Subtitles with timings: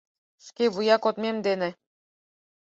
[0.45, 1.69] Шкевуя кодмем дене